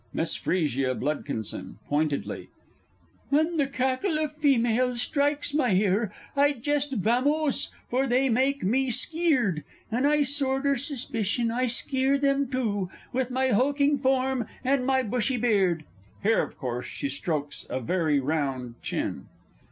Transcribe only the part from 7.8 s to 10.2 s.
for they make me skeered, And